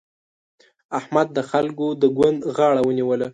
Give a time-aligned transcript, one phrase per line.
[0.99, 3.27] احمد د خلګو د ګوند غاړه ونيوله.